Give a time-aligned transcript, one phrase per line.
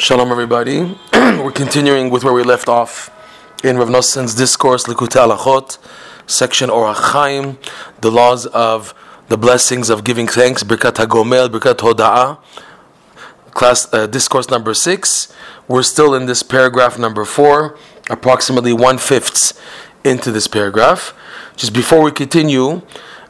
[0.00, 0.96] Shalom, everybody.
[1.12, 3.10] We're continuing with where we left off
[3.62, 5.76] in Rav Noson's discourse, Likutei Halachot,
[6.26, 7.58] section Or HaChaim,
[8.00, 8.94] the laws of
[9.28, 12.38] the blessings of giving thanks, Birkat HaGomel, Birkat Hoda'ah,
[13.50, 15.30] class uh, discourse number six.
[15.68, 17.76] We're still in this paragraph number four,
[18.08, 19.60] approximately one fifth
[20.02, 21.12] into this paragraph.
[21.56, 22.80] Just before we continue,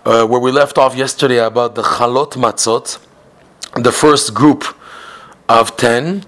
[0.04, 3.00] uh, where we left off yesterday about the Chalot Matzot,
[3.74, 4.64] the first group
[5.48, 6.24] of ten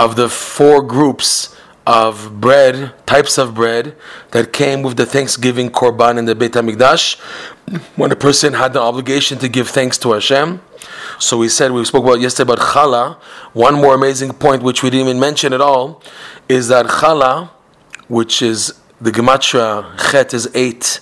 [0.00, 1.54] of the four groups
[1.86, 3.94] of bread, types of bread
[4.30, 7.20] that came with the Thanksgiving Korban in the Beit HaMikdash,
[7.96, 10.62] when a person had the obligation to give thanks to Hashem.
[11.18, 13.16] So we said, we spoke about yesterday about challah.
[13.52, 16.02] One more amazing point, which we didn't even mention at all,
[16.48, 17.50] is that challah,
[18.08, 21.00] which is the gematria, chet is 8,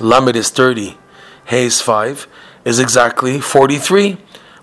[0.00, 0.98] lamed is 30,
[1.44, 2.26] hay is 5,
[2.64, 4.18] is exactly 43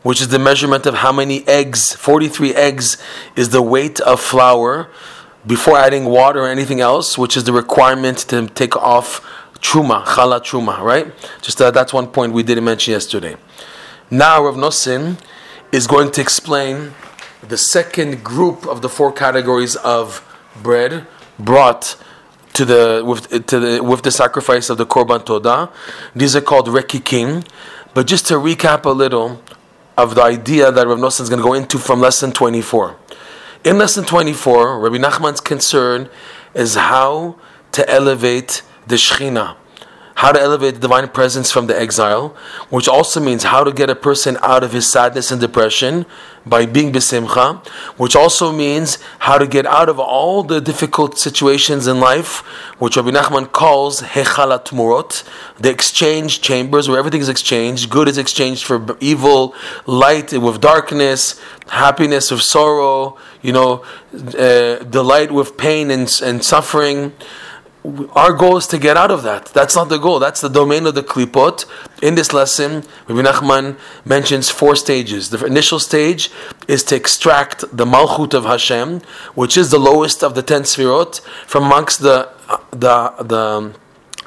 [0.07, 2.98] which is the measurement of how many eggs, 43 eggs
[3.35, 4.89] is the weight of flour
[5.45, 9.20] before adding water or anything else, which is the requirement to take off
[9.59, 11.07] truma, chala truma, right?
[11.41, 13.35] Just uh, that's one point we didn't mention yesterday.
[14.09, 15.20] Now Rav Noson
[15.73, 16.93] is going to explain
[17.45, 20.23] the second group of the four categories of
[20.63, 21.05] bread
[21.37, 21.98] brought
[22.54, 25.70] to the with to the with the sacrifice of the korban todah.
[26.15, 27.45] These are called rekikim.
[27.93, 29.41] But just to recap a little,
[29.98, 32.95] of the idea that Rav Nosson is going to go into from lesson 24.
[33.65, 36.09] In lesson 24, Rabbi Nachman's concern
[36.54, 37.35] is how
[37.71, 39.57] to elevate the Shekhinah,
[40.18, 42.35] how to elevate the divine presence from the exile,
[42.71, 46.07] which also means how to get a person out of his sadness and depression
[46.43, 47.63] by being besimcha,
[47.98, 52.40] which also means how to get out of all the difficult situations in life,
[52.79, 55.23] which Rabbi Nachman calls hechalat murot,
[55.60, 59.54] the exchange chambers where everything is exchanged, good is exchanged for evil,
[59.85, 63.85] light with darkness, happiness with sorrow, you know,
[64.16, 67.13] uh, delight with pain and, and suffering
[68.16, 69.46] our goal is to get out of that.
[69.47, 70.19] That's not the goal.
[70.19, 71.66] That's the domain of the klipot.
[72.01, 75.29] In this lesson, Rabbi Nachman mentions four stages.
[75.29, 76.29] The initial stage
[76.67, 79.01] is to extract the malchut of Hashem,
[79.35, 82.29] which is the lowest of the ten sfirot, from amongst the
[82.72, 83.73] the the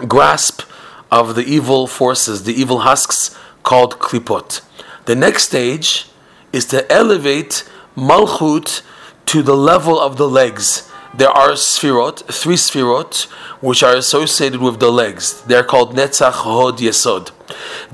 [0.06, 0.62] grasp
[1.10, 4.62] of the evil forces, the evil husks called klipot.
[5.04, 6.06] The next stage
[6.52, 8.82] is to elevate malchut
[9.26, 13.24] to the level of the legs there are sfirot, three sfirot,
[13.60, 15.42] which are associated with the legs.
[15.42, 17.32] They're called Netzach, Hod, Yesod.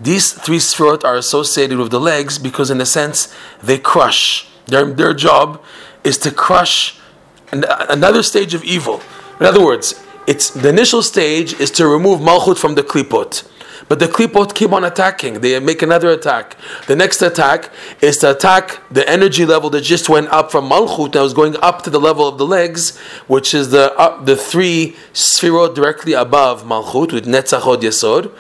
[0.00, 4.49] These three sfirot are associated with the legs because, in a sense, they crush.
[4.66, 5.62] Their, their job
[6.04, 6.99] is to crush
[7.53, 9.00] another stage of evil.
[9.41, 13.48] In other words, it's the initial stage is to remove malchut from the klipot.
[13.89, 15.41] But the klipot keep on attacking.
[15.41, 16.57] They make another attack.
[16.87, 17.71] The next attack
[18.01, 21.57] is to attack the energy level that just went up from malchut that was going
[21.63, 22.99] up to the level of the legs,
[23.29, 28.33] which is the uh, the three sphirot directly above malchut with Netzach Hod yesod.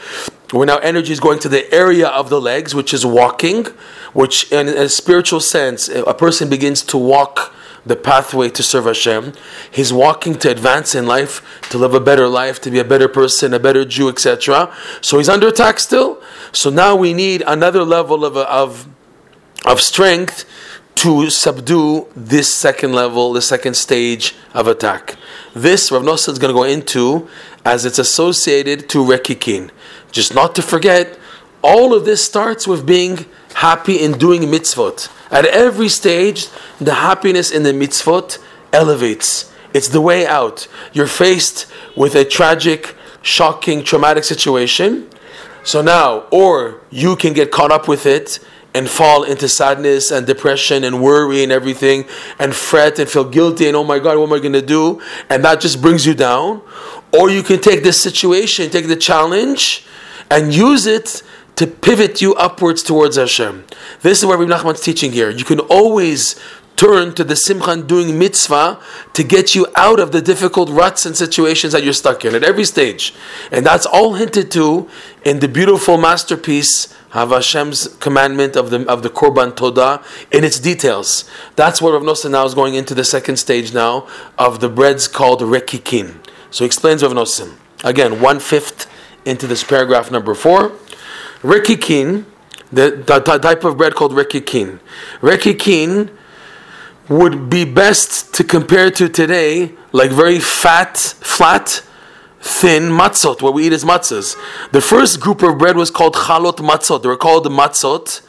[0.52, 3.64] Where now energy is going to the area of the legs, which is walking,
[4.12, 7.52] which in a spiritual sense, a person begins to walk
[7.86, 9.32] the pathway to serve Hashem.
[9.70, 13.08] He's walking to advance in life, to live a better life, to be a better
[13.08, 14.74] person, a better Jew, etc.
[15.00, 16.20] So he's under attack still.
[16.52, 18.88] So now we need another level of, of,
[19.64, 20.44] of strength
[20.96, 25.16] to subdue this second level, the second stage of attack.
[25.54, 27.28] This Rav Nosson is going to go into
[27.64, 29.70] as it's associated to Rekikin.
[30.10, 31.18] Just not to forget,
[31.62, 35.10] all of this starts with being happy in doing mitzvot.
[35.30, 36.48] At every stage,
[36.80, 38.38] the happiness in the mitzvot
[38.72, 39.52] elevates.
[39.74, 40.68] It's the way out.
[40.92, 41.66] You're faced
[41.96, 45.08] with a tragic, shocking, traumatic situation.
[45.64, 48.38] So now, or you can get caught up with it
[48.72, 52.04] and fall into sadness and depression and worry and everything
[52.38, 55.02] and fret and feel guilty and oh my God, what am I going to do?
[55.28, 56.62] And that just brings you down.
[57.12, 59.84] Or you can take this situation, take the challenge,
[60.30, 61.22] and use it
[61.56, 63.65] to pivot you upwards towards Hashem.
[64.06, 65.30] This is where Rabbi Nachman's teaching here.
[65.30, 66.36] You can always
[66.76, 68.78] turn to the simchan doing mitzvah
[69.14, 72.44] to get you out of the difficult ruts and situations that you're stuck in at
[72.44, 73.12] every stage.
[73.50, 74.88] And that's all hinted to
[75.24, 80.60] in the beautiful masterpiece of Hashem's commandment of the of the Korban Todah in its
[80.60, 81.28] details.
[81.56, 84.06] That's where Rav Nosson now is going into the second stage now
[84.38, 86.24] of the breads called rekikin.
[86.52, 87.56] So he explains Rav Nosson.
[87.82, 88.88] Again, one fifth
[89.24, 90.70] into this paragraph number four.
[91.42, 92.24] Rekikin,
[92.72, 94.80] the, the, the, type of bread called rekikin.
[95.20, 96.10] Rekikin
[97.08, 101.82] would be best to compare to today, like very fat, flat,
[102.40, 104.36] thin matzot, what we eat is matzahs.
[104.72, 107.02] The first group of bread was called chalot matzot.
[107.02, 108.22] They were called matzot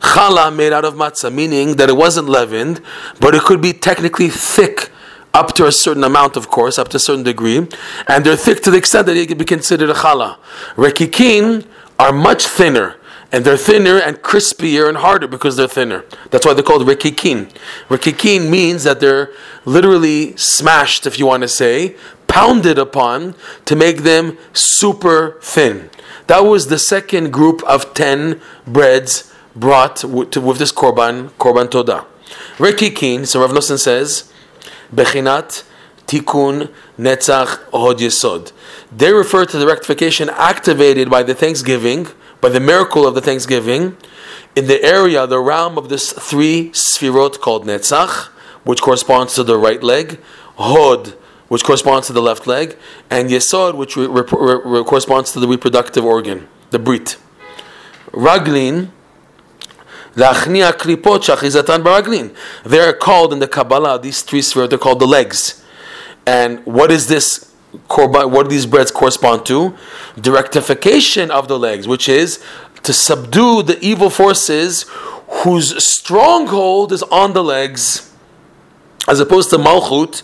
[0.00, 2.80] challah made out of matzah, meaning that it wasn't leavened,
[3.20, 4.90] but it could be technically thick
[5.32, 7.68] up to a certain amount, of course, up to a certain degree,
[8.08, 10.38] and they're thick to the extent that it could be considered a challah.
[10.74, 11.64] Rekikin
[11.98, 12.96] are much thinner,
[13.32, 16.04] and they're thinner and crispier and harder because they're thinner.
[16.30, 17.50] That's why they're called rekikin.
[17.88, 19.32] Rekikin means that they're
[19.64, 21.96] literally smashed, if you want to say,
[22.26, 23.34] pounded upon
[23.66, 25.90] to make them super thin.
[26.26, 32.06] That was the second group of ten breads brought with, with this korban, korban toda.
[32.58, 34.32] Rekikin, so Rav Nosson says,
[34.94, 35.64] Bechinat
[36.06, 38.52] Tikun Netzach Hod Yesod.
[38.92, 42.08] They refer to the rectification activated by the thanksgiving,
[42.40, 43.96] by the miracle of the thanksgiving,
[44.56, 48.28] in the area, the realm of this three sfirot called Netzach,
[48.64, 50.18] which corresponds to the right leg,
[50.56, 51.14] Hod,
[51.48, 52.76] which corresponds to the left leg,
[53.10, 54.22] and Yesod, which re- re-
[54.64, 57.16] re- corresponds to the reproductive organ, the Brit.
[58.12, 58.90] Raglin,
[60.16, 62.34] L'achnia klipot shachizatan baraglin.
[62.64, 65.64] They're called in the Kabbalah, these three spheres, they're called the legs.
[66.26, 67.49] And what is this
[67.88, 69.76] what do these breads correspond to?
[70.16, 72.42] The rectification of the legs, which is
[72.82, 74.86] to subdue the evil forces
[75.28, 78.12] whose stronghold is on the legs,
[79.08, 80.20] as opposed to Malchut,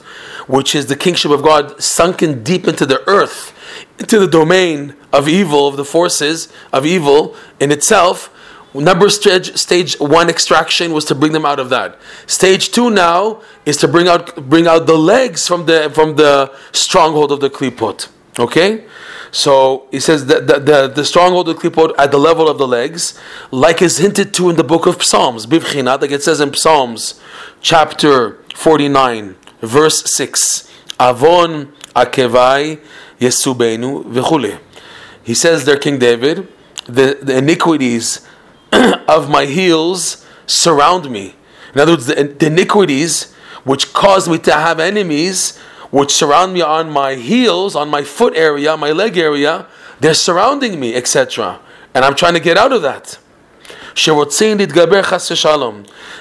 [0.46, 3.52] which is the kingship of God sunken deep into the earth,
[3.98, 8.32] into the domain of evil, of the forces of evil in itself
[8.80, 11.98] Number stage stage one extraction was to bring them out of that.
[12.26, 16.52] Stage two now is to bring out bring out the legs from the from the
[16.72, 18.08] stronghold of the klipot.
[18.38, 18.84] Okay,
[19.30, 22.58] so he says that the, the, the stronghold of the klipot at the level of
[22.58, 23.18] the legs,
[23.50, 27.18] like is hinted to in the book of Psalms, bivchinat, like it says in Psalms,
[27.62, 30.70] chapter forty nine, verse six,
[31.00, 32.78] avon akevai
[33.18, 34.58] yesubenu v'chule.
[35.24, 36.46] He says there, King David,
[36.84, 38.20] the, the iniquities
[39.08, 41.34] of my heels surround me.
[41.74, 43.32] In other words, the, the iniquities
[43.64, 45.58] which cause me to have enemies,
[45.90, 49.66] which surround me on my heels, on my foot area, my leg area,
[50.00, 51.60] they're surrounding me, etc.
[51.94, 53.18] And I'm trying to get out of that.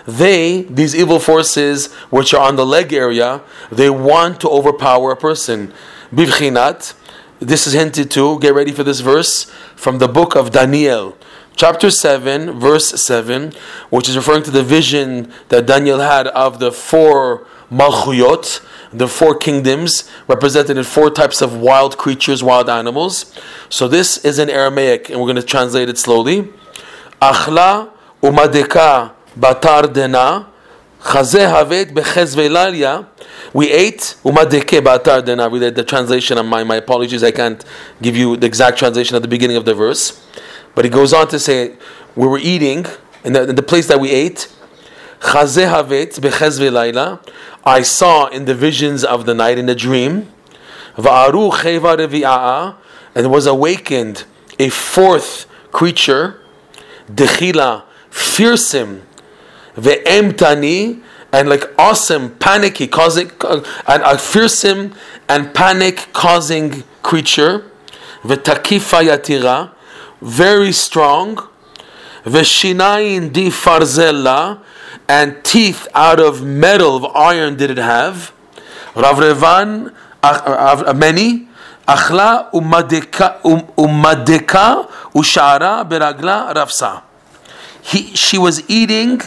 [0.08, 5.18] They, these evil forces which are on the leg area, they want to overpower a
[5.18, 5.74] person.
[6.12, 11.18] This is hinted to, get ready for this verse, from the book of Daniel
[11.56, 13.54] chapter 7, verse 7,
[13.90, 19.36] which is referring to the vision that Daniel had of the four malchuyot, the four
[19.36, 23.34] kingdoms, represented in four types of wild creatures, wild animals.
[23.70, 26.54] So this is in Aramaic, and we're going to translate it slowly.
[27.22, 27.92] Achla
[28.22, 30.48] umadeka batar dena.
[33.54, 35.50] We ate umadeke batar dena.
[35.72, 37.64] The translation of my, my apologies, I can't
[38.02, 40.22] give you the exact translation at the beginning of the verse.
[40.76, 41.74] But he goes on to say,
[42.16, 42.86] we were eating
[43.24, 44.48] in the, in the place that we ate.
[45.28, 45.46] I
[47.82, 50.32] saw in the visions of the night in a dream,
[50.98, 51.06] and
[53.32, 54.26] was awakened
[54.60, 56.40] a fourth creature,
[57.10, 59.02] dechila, fearsome,
[59.76, 61.02] ve'emtani,
[61.32, 63.32] and like awesome, panicky, causing,
[63.88, 64.94] and a fearsome
[65.28, 67.66] and panic causing creature,
[68.24, 69.72] ve'takifa yatira,
[70.26, 71.38] very strong.
[72.26, 74.60] Veshinayin di farzella,
[75.08, 78.34] and teeth out of metal, of iron did it have.
[78.96, 81.48] Rav Revan, uh, many.
[81.88, 87.04] Achla um, umadeka ushara beragla rafsa.
[87.84, 89.22] He, she was eating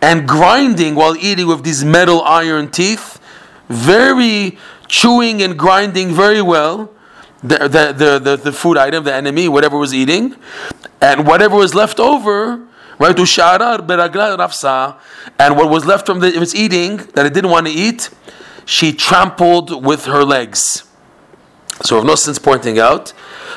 [0.00, 3.20] and grinding while eating with these metal iron teeth,
[3.68, 6.90] very chewing and grinding very well
[7.42, 10.34] the, the, the, the, food item, the enemy, whatever was eating,
[11.00, 12.66] and whatever was left over,
[12.98, 13.18] right?
[15.38, 18.10] And what was left from the, its eating that it didn't want to eat,
[18.64, 20.84] she trampled with her legs.
[21.82, 23.12] So Rav Nosson's pointing out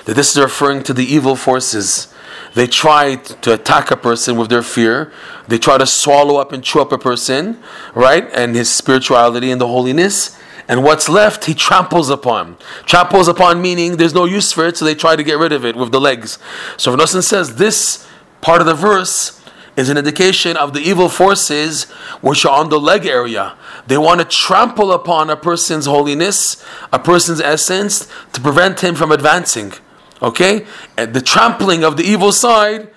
[0.06, 2.14] that this is referring to the evil forces.
[2.54, 5.12] They try to attack a person with their fear.
[5.48, 7.62] They try to swallow up and chew up a person,
[7.96, 8.30] right?
[8.34, 10.38] And his spirituality and the holiness
[10.68, 12.58] and what's left he tramples upon.
[12.86, 15.66] Tramples upon meaning there's no use for it, so they try to get rid of
[15.66, 16.40] it with the legs.
[16.78, 18.08] So Rav Nosson says this
[18.42, 19.42] part of the verse
[19.76, 21.86] is an indication of the evil forces
[22.22, 23.56] which are on the leg area.
[23.88, 29.12] They want to trample upon a person's holiness, a person's essence, to prevent him from
[29.12, 29.74] advancing.
[30.22, 30.66] Okay?
[30.98, 32.90] And the trampling of the evil side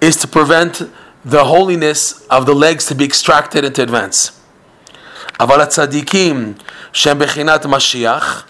[0.00, 0.82] is to prevent
[1.24, 4.41] the holiness of the legs to be extracted and to advance.
[5.39, 6.53] אבל הצדיקים
[6.93, 8.43] שהם בחינת משיח,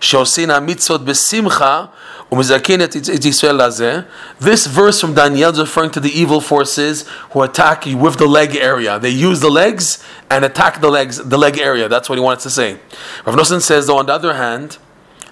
[0.00, 1.84] שעושים המצוות בשמחה
[2.32, 4.00] ומזכין את את ישראל לזה.
[4.40, 8.26] This verse from Daniel is referring to the evil forces who attack you with the
[8.26, 8.98] leg area.
[8.98, 11.88] They use the legs and attack the legs, the leg area.
[11.88, 12.78] That's what he wanted to say.
[13.24, 14.78] Rav Nosson says, though, on the other hand,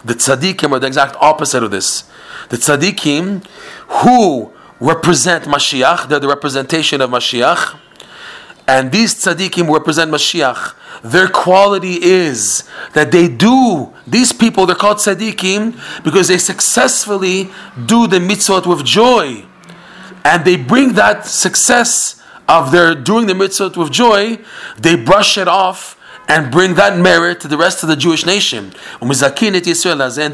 [0.04, 2.04] the tzaddikim are the exact opposite of this.
[2.50, 3.44] The tzaddikim
[4.00, 7.78] who represent Mashiach, they're the representation of Mashiach,
[8.67, 10.73] and these tzaddikim represent Mashiach.
[11.03, 17.49] Their quality is that they do, these people, they're called tzaddikim because they successfully
[17.85, 19.45] do the mitzvot with joy.
[20.23, 24.39] And they bring that success of their doing the mitzvot with joy,
[24.77, 28.73] they brush it off and bring that merit to the rest of the Jewish nation.
[29.01, 29.11] And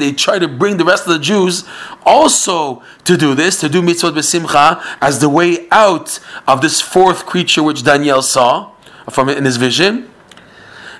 [0.00, 1.64] they try to bring the rest of the Jews
[2.04, 6.18] also to do this, to do mitzvot besimcha as the way out
[6.48, 8.70] of this fourth creature which Daniel saw
[9.10, 10.08] from in his vision.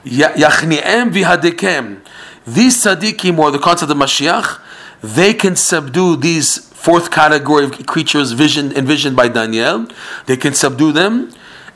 [0.04, 2.00] Vihadekem.
[2.46, 4.60] These tzaddikim, or the concept of Mashiach,
[5.00, 9.86] they can subdue these fourth category of creatures vision, envisioned by Daniel.
[10.26, 11.32] They can subdue them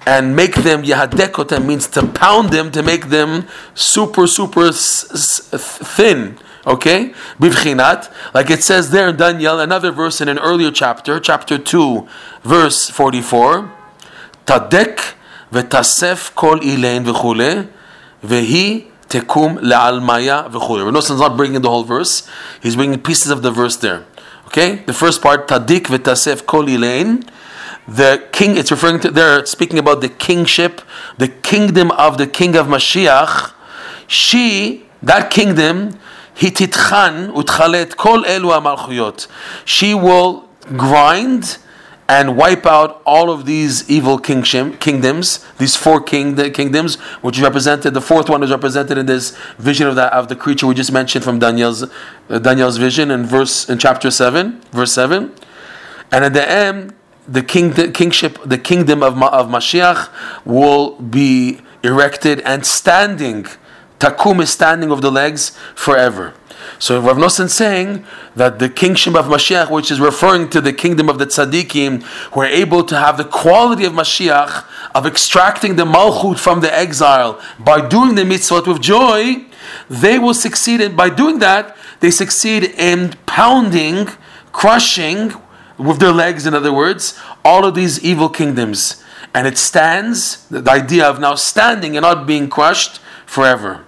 [0.07, 5.41] and make them yahadekotem means to pound them to make them super super s- s-
[5.97, 6.39] thin.
[6.67, 11.59] Okay, bivchinat, like it says there in Daniel, another verse in an earlier chapter, chapter
[11.59, 12.09] two,
[12.43, 13.71] verse forty-four.
[14.47, 15.15] Tadek
[15.53, 17.69] v'tasef kol ilain v'chule
[18.25, 20.91] vehi tekum le'almaya v'chule.
[20.91, 22.29] Renoson's not bringing the whole verse;
[22.61, 24.05] he's bringing pieces of the verse there.
[24.47, 27.23] Okay, the first part tadik v'tasef kol ilain
[27.89, 30.81] the king, it's referring to, they're speaking about the kingship,
[31.19, 33.53] the kingdom of the king of Mashiach.
[34.09, 35.99] She, that kingdom,
[36.37, 39.29] hititchan utchalet kol elu amalchuyot.
[39.65, 41.59] She will grind
[42.09, 47.37] and wipe out all of these evil kingship, kingdoms, these four king, the kingdoms, which
[47.37, 50.69] is represented, the fourth one is represented in this vision of, that, of the creature
[50.69, 51.83] we just mentioned from Daniel's,
[52.31, 55.35] uh, Daniel's vision in verse, in chapter 7, verse 7.
[56.13, 56.95] And at the end,
[57.29, 60.09] the king, the kingship, the kingdom of, of Mashiach
[60.45, 63.47] will be erected and standing.
[63.99, 66.35] Takum is standing of the legs forever.
[66.79, 68.05] So Rav Nosson saying
[68.35, 72.41] that the kingship of Mashiach, which is referring to the kingdom of the tzaddikim, who
[72.41, 74.65] are able to have the quality of Mashiach,
[74.95, 79.45] of extracting the malchut from the exile by doing the mitzvot with joy,
[79.89, 84.07] they will succeed and by doing that, they succeed in pounding,
[84.53, 85.33] crushing,
[85.79, 89.03] with their legs, in other words, all of these evil kingdoms.
[89.35, 93.85] And it stands, the idea of now standing and not being crushed forever.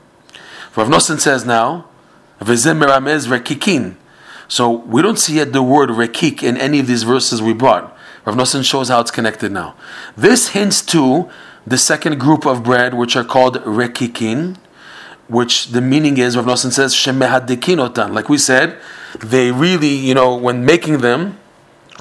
[0.76, 1.86] Rav Nosson says now,
[2.40, 3.96] rekikin.
[4.46, 7.96] So we don't see yet the word rekik in any of these verses we brought.
[8.24, 9.74] Rav Nosson shows how it's connected now.
[10.16, 11.28] This hints to
[11.66, 14.56] the second group of bread, which are called rekikin,
[15.28, 16.94] which the meaning is, Rav Nosson says.
[18.12, 18.78] Like we said,
[19.20, 21.38] they really, you know, when making them,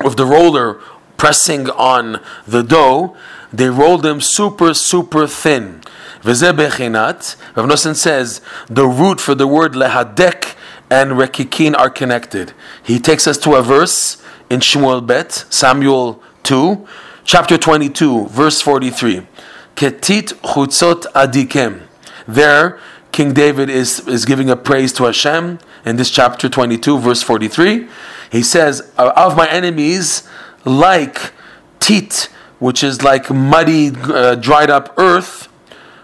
[0.04, 0.80] with the roller
[1.18, 3.18] pressing on the dough,
[3.52, 5.82] they roll them super, super thin.
[6.22, 7.36] V'zeh bechinat.
[7.56, 10.56] Rav Nosson says the root for the word lehadek
[10.90, 12.54] and rekikin are connected.
[12.84, 16.88] He takes us to a verse in Shmuel Bet, Samuel 2,
[17.24, 19.28] chapter 22, verse 43.
[19.76, 21.84] Ketit chutzot adikem.
[22.28, 22.80] There,
[23.12, 27.88] King David is, is giving a praise to Hashem in this chapter 22, verse 43.
[28.32, 30.28] He says, Of my enemies,
[30.66, 31.32] like
[31.80, 32.30] tit,
[32.60, 35.48] which is like muddy, uh, dried up earth,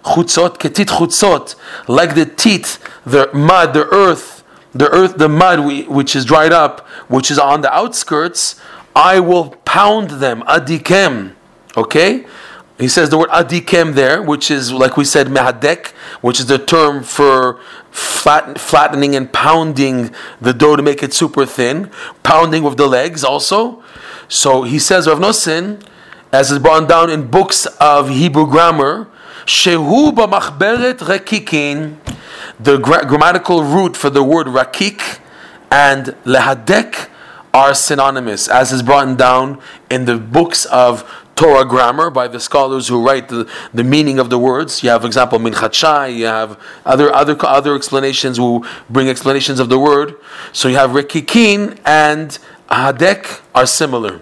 [0.03, 1.55] chutzot, ketit chutzot,
[1.89, 6.87] like the tit, the mud, the earth, the earth, the mud which is dried up,
[7.09, 8.59] which is on the outskirts,
[8.95, 11.33] I will pound them, adikem.
[11.75, 12.25] Okay?
[12.79, 15.89] He says the word adikem there, which is, like we said, mehadek,
[16.21, 17.59] which is the term for
[17.91, 21.91] flat, flattening and pounding the dough to make it super thin,
[22.23, 23.83] pounding with the legs also.
[24.27, 25.85] So he says, Rav Nosson,
[26.31, 29.07] as is brought down in books of Hebrew grammar,
[29.45, 31.97] shehu b'machberet rekikin,
[32.59, 35.19] the gra- grammatical root for the word rakik
[35.69, 37.09] and lehadek
[37.53, 39.61] are synonymous, as is brought down
[39.91, 41.03] in the books of
[41.35, 44.83] Torah grammar by the scholars who write the, the meaning of the words.
[44.83, 49.59] You have, for example, Minchat Shai, you have other, other, other explanations who bring explanations
[49.59, 50.15] of the word.
[50.51, 52.37] So you have Rikikin and
[52.69, 54.21] Hadek are similar.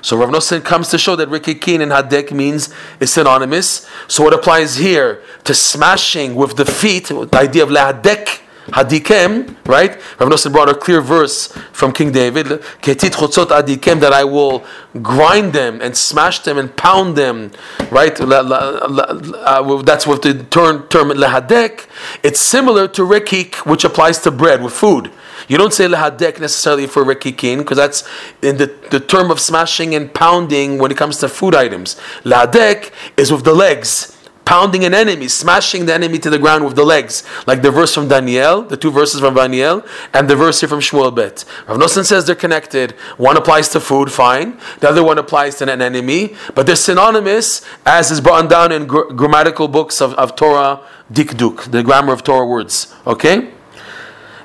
[0.00, 3.88] So Rav Nosson comes to show that Rikikin and Hadek means is synonymous.
[4.06, 9.92] So what applies here to smashing with the feet, the idea of Lahadek, hadikem, right?
[10.18, 12.46] Rav Nosson brought a clear verse from King David,
[12.82, 14.64] ketit chotzot hadikem, that I will
[15.02, 17.50] grind them and smash them and pound them,
[17.90, 18.18] right?
[18.20, 21.86] Uh, that's what the term, term lehadek.
[22.22, 25.10] It's similar to rekik, which applies to bread with food.
[25.46, 28.08] You don't say lehadek necessarily for rekikin, because that's
[28.42, 31.96] in the, the term of smashing and pounding when it comes to food items.
[32.24, 34.17] Lehadek is with the legs
[34.48, 37.94] pounding an enemy, smashing the enemy to the ground with the legs, like the verse
[37.94, 41.44] from Daniel, the two verses from Daniel, and the verse here from Shmuel Bet.
[41.66, 42.92] Rav Nosson says they're connected.
[43.18, 44.58] One applies to food, fine.
[44.80, 48.86] The other one applies to an enemy, but they're synonymous, as is brought down in
[48.86, 50.80] gr- grammatical books of, of Torah
[51.12, 52.94] Dikduk, the grammar of Torah words.
[53.06, 53.50] Okay?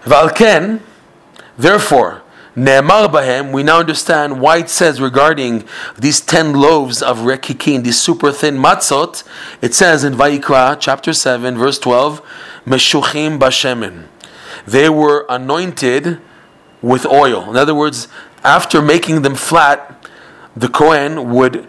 [0.02, 0.82] Valken,
[1.58, 2.23] therefore,
[2.56, 5.68] Ne'emar bahem, we now understand why it says regarding
[5.98, 9.24] these ten loaves of rekikin, these super thin matzot,
[9.62, 12.22] it says in Vayikra chapter 7, verse 12,
[12.66, 14.06] Meshuchim bashemen.
[14.68, 16.20] They were anointed
[16.84, 17.50] with oil.
[17.50, 18.08] In other words,
[18.44, 20.08] after making them flat,
[20.56, 21.68] the Kohen would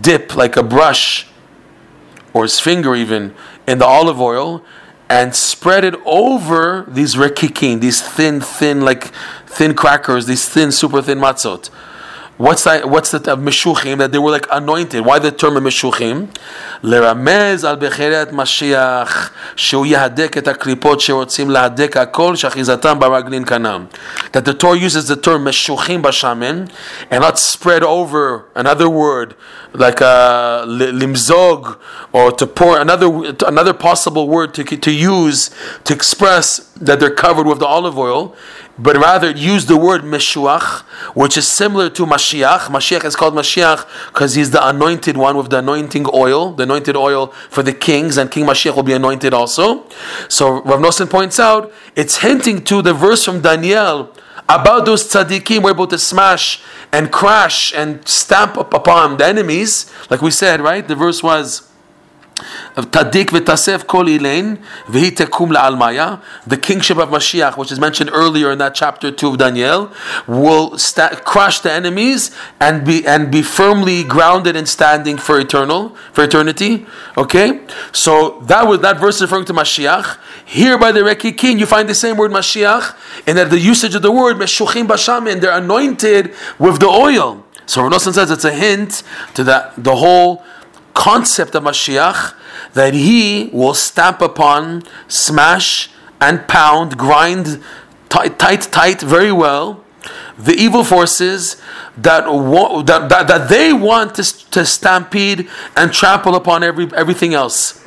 [0.00, 1.28] dip like a brush,
[2.32, 3.36] or his finger even,
[3.68, 4.64] in the olive oil
[5.14, 9.12] and spread it over these rekikin, these thin, thin, like
[9.46, 11.70] thin crackers, these thin, super thin matzot.
[12.37, 12.89] What's that?
[12.89, 15.05] What's the uh, meshuchim that they were like anointed?
[15.05, 16.29] Why the term meshuchim?
[16.83, 23.85] לרמז על בחירת משיח שהוא יהדק את הקליפות שרוצים להדק הכל שאחיזתם ברגלין כנם.
[24.31, 26.71] That the Torah uses the term meshuchim bashamen
[27.11, 29.35] and not spread over another word
[29.73, 31.77] like uh, limzog
[32.13, 33.07] or to pour another
[33.45, 35.51] another possible word to, to use
[35.83, 38.33] to express that they're covered with the olive oil
[38.78, 40.82] but rather use the word Meshuach,
[41.14, 42.68] which is similar to Mashiach.
[42.68, 46.96] Mashiach is called Mashiach because he's the anointed one with the anointing oil, the anointed
[46.96, 49.84] oil for the kings, and King Mashiach will be anointed also.
[50.28, 54.12] So Rav Nosson points out it's hinting to the verse from Daniel
[54.48, 56.62] about those tzaddikim were able to smash
[56.92, 59.90] and crash and stamp upon the enemies.
[60.10, 60.86] Like we said, right?
[60.86, 61.70] The verse was.
[62.76, 66.20] Tadik v'tasef kol ilain v'hi tekum la'almaya.
[66.46, 69.92] The kingship of Mashiach, which is mentioned earlier in that chapter two of Daniel,
[70.26, 75.90] will sta- crush the enemies and be and be firmly grounded and standing for eternal
[76.12, 76.86] for eternity.
[77.16, 77.60] Okay,
[77.92, 80.18] so that was that verse referring to Mashiach.
[80.44, 84.02] Here by the Rekikin, you find the same word Mashiach, and that the usage of
[84.02, 87.44] the word Meshuchim Bashamin, they're anointed with the oil.
[87.66, 89.02] So Rav says it's a hint
[89.34, 90.44] to that the whole
[90.94, 92.34] concept of Mashiach
[92.72, 97.62] that he will stamp upon, smash, and pound, grind
[98.08, 99.84] tight, tight, tight, very well
[100.38, 101.60] the evil forces
[101.96, 107.34] that, wa- that, that, that, they want to, to stampede and trample upon every, everything
[107.34, 107.84] else.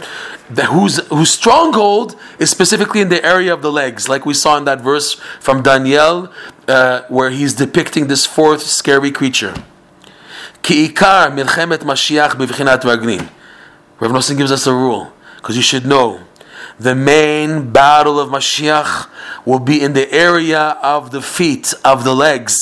[0.50, 4.58] The, whose, whose stronghold is specifically in the area of the legs, like we saw
[4.58, 6.32] in that verse from Daniel,
[6.68, 9.54] uh, where he's depicting this fourth scary creature.
[10.68, 13.30] Ki'ikar milchemet Mashiach bivchinat raglim.
[14.02, 16.20] Rav Nosson gives us a rule, because you should know.
[16.78, 19.08] The main battle of Mashiach
[19.46, 22.58] will be in the area of the feet, of the legs.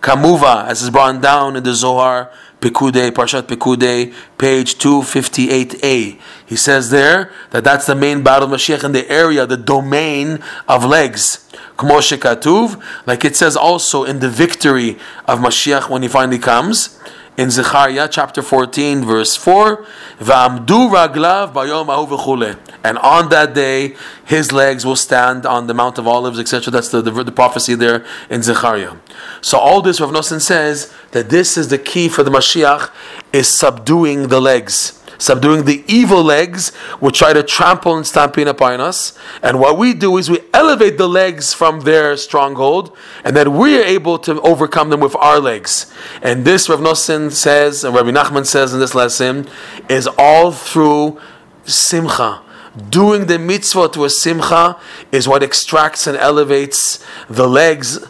[0.00, 6.20] Kamuva, as is brought down in the Zohar, Pekude, Parshat Pekude, page 258a.
[6.46, 10.38] He says there that that's the main battle of Mashiach in the area, the domain
[10.68, 11.42] of legs.
[11.76, 16.96] Katuv, like it says also in the victory of Mashiach when he finally comes
[17.36, 19.84] in Zechariah chapter 14, verse 4,
[20.18, 25.98] V'amdu raglav bayom ahu And on that day, his legs will stand on the Mount
[25.98, 26.70] of Olives, etc.
[26.70, 28.94] That's the, the, the, prophecy there in Zechariah.
[29.42, 32.90] So all this, Rav Nosson says that this is the key for the Mashiach,
[33.32, 38.80] is subduing the legs subduing the evil legs which try to trample and stampede upon
[38.80, 39.16] us.
[39.42, 43.78] And what we do is we elevate the legs from their stronghold, and then we
[43.78, 45.92] are able to overcome them with our legs.
[46.22, 49.48] And this, Rav Nosson says, and Rabbi Nachman says in this lesson,
[49.88, 51.20] is all through
[51.64, 52.42] simcha.
[52.90, 54.78] Doing the mitzvah to a simcha
[55.10, 58.06] is what extracts and elevates the legs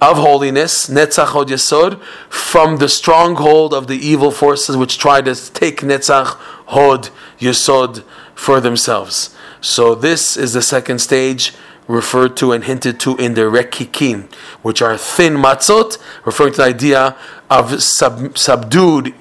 [0.00, 5.34] of holiness, Netzach Hod Yesod, from the stronghold of the evil forces which try to
[5.52, 8.04] take Netzach Hod Yesod
[8.34, 9.34] for themselves.
[9.60, 11.54] So this is the second stage
[11.88, 14.30] referred to and hinted to in the Rekikin,
[14.62, 17.16] which are thin matzot, referring to the idea
[17.48, 19.14] of sub, subdued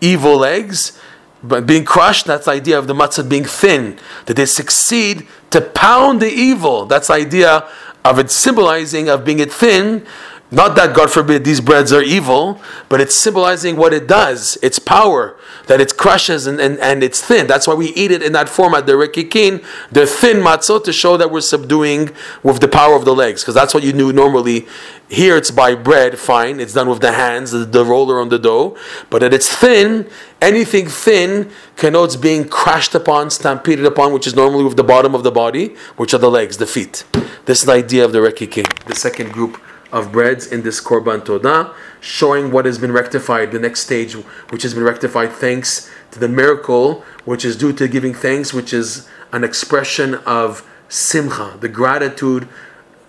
[0.00, 0.98] evil legs,
[1.44, 5.60] but being crushed, that's the idea of the matzot being thin, that they succeed to
[5.60, 6.86] pound the evil.
[6.86, 7.68] That's the idea
[8.04, 10.04] of it symbolizing of being it thin
[10.52, 12.60] Not that, God forbid, these breads are evil,
[12.90, 15.34] but it's symbolizing what it does, its power,
[15.66, 17.46] that it crushes and, and, and it's thin.
[17.46, 21.16] That's why we eat it in that format, the rekikin, the thin matzot, to show
[21.16, 22.10] that we're subduing
[22.42, 24.66] with the power of the legs, because that's what you do normally.
[25.08, 28.38] Here it's by bread, fine, it's done with the hands, the, the roller on the
[28.38, 28.76] dough,
[29.08, 30.06] but that it's thin,
[30.42, 35.22] anything thin connotes being crashed upon, stampeded upon, which is normally with the bottom of
[35.22, 37.04] the body, which are the legs, the feet.
[37.46, 39.58] This is the idea of the rekikin, the second group
[39.92, 44.14] of breads in this Korban Todah, showing what has been rectified, the next stage,
[44.50, 48.72] which has been rectified thanks to the miracle, which is due to giving thanks, which
[48.72, 52.48] is an expression of simcha, the gratitude,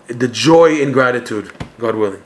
[0.06, 2.22] the joy in gratitude, God willing.